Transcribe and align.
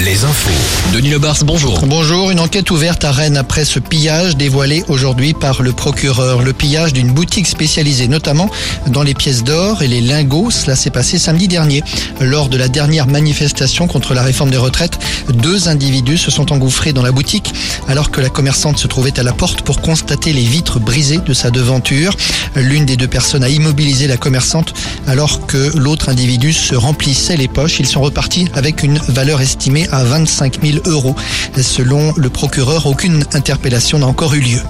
Les 0.00 0.24
infos. 0.24 0.50
Denis 0.92 1.10
Lebars, 1.10 1.44
bonjour. 1.44 1.78
Bonjour, 1.86 2.32
une 2.32 2.40
enquête 2.40 2.72
ouverte 2.72 3.04
à 3.04 3.12
Rennes 3.12 3.36
après 3.36 3.64
ce 3.64 3.78
pillage 3.78 4.36
dévoilé 4.36 4.82
aujourd'hui 4.88 5.32
par 5.32 5.62
le 5.62 5.72
procureur. 5.72 6.42
Le 6.42 6.52
pillage 6.52 6.92
d'une 6.92 7.12
boutique 7.12 7.46
spécialisée 7.46 8.08
notamment 8.08 8.50
dans 8.88 9.04
les 9.04 9.14
pièces 9.14 9.44
d'or 9.44 9.82
et 9.82 9.86
les 9.86 10.00
lingots. 10.00 10.50
Cela 10.50 10.74
s'est 10.74 10.90
passé 10.90 11.20
samedi 11.20 11.46
dernier. 11.46 11.84
Lors 12.20 12.48
de 12.48 12.56
la 12.56 12.66
dernière 12.66 13.06
manifestation 13.06 13.86
contre 13.86 14.12
la 14.12 14.24
réforme 14.24 14.50
des 14.50 14.56
retraites, 14.56 14.98
deux 15.32 15.68
individus 15.68 16.18
se 16.18 16.32
sont 16.32 16.52
engouffrés 16.52 16.92
dans 16.92 17.02
la 17.02 17.12
boutique 17.12 17.54
alors 17.86 18.10
que 18.10 18.20
la 18.20 18.30
commerçante 18.30 18.78
se 18.78 18.88
trouvait 18.88 19.20
à 19.20 19.22
la 19.22 19.32
porte 19.32 19.62
pour 19.62 19.80
constater 19.80 20.32
les 20.32 20.42
vitres 20.42 20.80
brisées 20.80 21.20
de 21.24 21.32
sa 21.32 21.52
devanture. 21.52 22.16
L'une 22.56 22.86
des 22.86 22.96
deux 22.96 23.06
personnes 23.06 23.44
a 23.44 23.48
immobilisé 23.48 24.08
la 24.08 24.16
commerçante 24.16 24.74
alors 25.06 25.46
que 25.46 25.76
l'autre 25.76 26.08
individu 26.08 26.52
se 26.52 26.74
remplissait 26.74 27.36
les 27.36 27.46
poches. 27.46 27.78
Ils 27.78 27.86
sont 27.86 28.00
repartis 28.00 28.48
avec 28.54 28.82
une 28.82 28.98
valeur 28.98 29.43
estimée 29.44 29.86
à 29.92 30.02
25 30.02 30.58
000 30.62 30.78
euros. 30.86 31.14
Selon 31.60 32.12
le 32.16 32.28
procureur, 32.30 32.86
aucune 32.86 33.24
interpellation 33.34 33.98
n'a 33.98 34.06
encore 34.06 34.34
eu 34.34 34.40
lieu. 34.40 34.60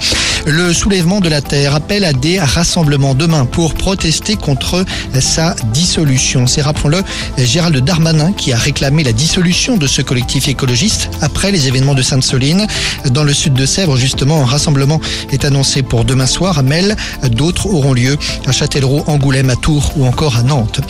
Le 0.47 0.75
soulèvement 0.75 1.21
de 1.21 1.31
la 1.31 1.41
Terre 1.41 1.75
appelle 1.75 2.05
à 2.05 2.13
des 2.13 2.39
rassemblements 2.39 3.15
demain 3.15 3.47
pour 3.47 3.73
protester 3.73 4.37
contre 4.37 4.85
sa 5.19 5.55
dissolution. 5.73 6.47
C'est, 6.47 6.61
rappelons-le, 6.61 7.03
Gérald 7.39 7.83
Darmanin 7.83 8.33
qui 8.33 8.53
a 8.53 8.59
réclamé 8.59 9.05
la 9.05 9.13
dissolution 9.13 9.79
de 9.79 9.87
ce 9.87 10.03
collectif 10.03 10.49
écologiste 10.49 11.09
après 11.23 11.51
les 11.51 11.67
événements 11.67 11.95
de 11.95 12.03
Sainte-Soline. 12.03 12.67
Dans 13.07 13.25
le 13.25 13.33
sud 13.33 13.55
de 13.55 13.65
Sèvres, 13.65 13.97
justement, 13.97 14.43
un 14.43 14.45
rassemblement 14.45 15.01
est 15.33 15.47
annoncé 15.47 15.83
pour 15.83 16.05
demain 16.05 16.27
soir 16.27 16.59
à 16.59 16.63
Mel. 16.63 16.95
D'autres 17.31 17.67
auront 17.67 17.95
lieu 17.95 18.19
à 18.47 18.53
Châtellerault, 18.53 19.05
Angoulême, 19.07 19.49
à 19.49 19.57
Tours 19.57 19.93
ou 19.97 20.05
encore 20.05 20.37
à 20.37 20.43
Nantes. 20.43 20.81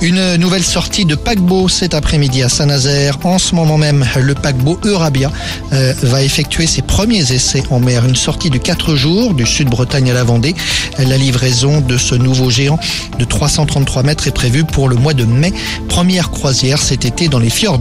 Une 0.00 0.36
nouvelle 0.36 0.62
sortie 0.62 1.04
de 1.04 1.14
paquebot 1.14 1.68
cet 1.68 1.94
après-midi 1.94 2.42
à 2.42 2.48
Saint-Nazaire. 2.48 3.18
En 3.24 3.38
ce 3.38 3.54
moment 3.54 3.78
même, 3.78 4.04
le 4.20 4.34
paquebot 4.34 4.78
Eurabia 4.84 5.30
euh, 5.72 5.94
va 6.02 6.22
effectuer 6.22 6.66
ses 6.66 6.82
premiers 6.82 7.32
essais 7.32 7.62
en 7.70 7.80
mer. 7.80 8.04
Une 8.04 8.16
sortie 8.16 8.50
de 8.50 8.58
4 8.58 8.94
jours 8.96 9.34
du 9.34 9.46
sud-Bretagne 9.46 10.10
à 10.10 10.14
la 10.14 10.24
Vendée. 10.24 10.54
La 10.98 11.16
livraison 11.16 11.80
de 11.80 11.96
ce 11.96 12.14
nouveau 12.14 12.50
géant 12.50 12.78
de 13.18 13.24
333 13.24 14.02
mètres 14.02 14.26
est 14.26 14.34
prévue 14.34 14.64
pour 14.64 14.88
le 14.88 14.96
mois 14.96 15.14
de 15.14 15.24
mai. 15.24 15.52
Première 15.88 16.30
croisière 16.30 16.82
cet 16.82 17.04
été 17.04 17.28
dans 17.28 17.38
les 17.38 17.50
fjords. 17.50 17.80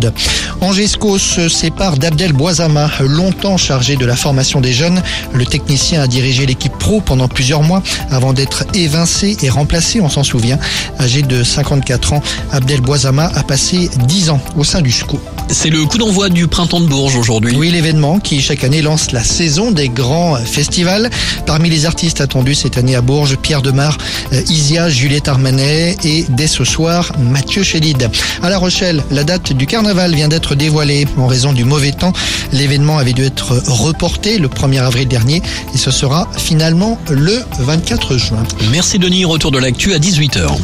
Angesco 0.61 1.17
se 1.17 1.49
sépare 1.49 1.97
d'Abdel 1.97 2.33
Boisama, 2.33 2.89
longtemps 3.01 3.57
chargé 3.57 3.95
de 3.95 4.05
la 4.05 4.15
formation 4.15 4.61
des 4.61 4.73
jeunes. 4.73 5.01
Le 5.33 5.45
technicien 5.45 6.01
a 6.01 6.07
dirigé 6.07 6.45
l'équipe 6.45 6.77
pro 6.77 7.01
pendant 7.01 7.27
plusieurs 7.27 7.63
mois 7.63 7.81
avant 8.11 8.33
d'être 8.33 8.65
évincé 8.73 9.37
et 9.41 9.49
remplacé, 9.49 10.01
on 10.01 10.09
s'en 10.09 10.23
souvient. 10.23 10.59
Âgé 10.99 11.21
de 11.21 11.43
54 11.43 12.12
ans, 12.12 12.12
Abdel 12.51 12.81
Boisama 12.81 13.31
a 13.35 13.43
passé 13.43 13.89
10 14.07 14.29
ans 14.29 14.41
au 14.57 14.63
sein 14.63 14.81
du 14.81 14.91
SCO. 14.91 15.19
C'est 15.49 15.69
le 15.69 15.85
coup 15.85 15.97
d'envoi 15.97 16.29
du 16.29 16.47
printemps 16.47 16.79
de 16.79 16.87
Bourges 16.87 17.15
aujourd'hui. 17.15 17.55
Oui, 17.55 17.69
l'événement 17.69 18.19
qui 18.19 18.41
chaque 18.41 18.63
année 18.63 18.81
lance 18.81 19.11
la 19.11 19.23
saison 19.23 19.71
des 19.71 19.89
grands 19.89 20.35
festivals. 20.35 21.09
Parmi 21.45 21.69
les 21.69 21.85
artistes 21.85 22.21
attendus 22.21 22.55
cette 22.55 22.77
année 22.77 22.95
à 22.95 23.01
Bourges, 23.01 23.37
Pierre 23.37 23.61
Demar, 23.61 23.97
euh, 24.33 24.41
Isia, 24.49 24.89
Juliette 24.89 25.27
Armanet 25.27 25.97
et 26.03 26.25
dès 26.29 26.47
ce 26.47 26.63
soir, 26.63 27.11
Mathieu 27.19 27.61
Chédid. 27.61 28.09
À 28.41 28.49
La 28.49 28.57
Rochelle, 28.57 29.03
la 29.11 29.23
date 29.23 29.53
du 29.53 29.67
carnaval 29.67 30.15
vient 30.15 30.27
d'être 30.27 30.55
dévoilée 30.55 31.07
en 31.17 31.27
raison 31.27 31.53
du 31.53 31.65
mauvais 31.65 31.91
temps. 31.91 32.13
L'événement 32.51 32.97
avait 32.97 33.13
dû 33.13 33.23
être 33.23 33.61
reporté 33.67 34.39
le 34.39 34.47
1er 34.47 34.81
avril 34.81 35.07
dernier 35.07 35.41
et 35.73 35.77
ce 35.77 35.91
sera 35.91 36.27
finalement 36.37 36.97
le 37.09 37.43
24 37.59 38.17
juin. 38.17 38.43
Merci 38.71 38.97
Denis, 38.97 39.25
retour 39.25 39.51
de 39.51 39.59
l'actu 39.59 39.93
à 39.93 39.99
18h. 39.99 40.57